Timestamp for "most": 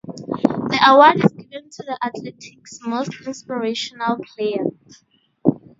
2.83-3.11